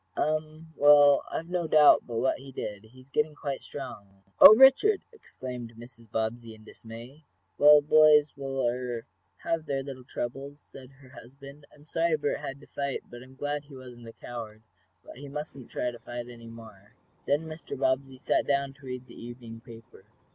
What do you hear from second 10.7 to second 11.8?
her husband.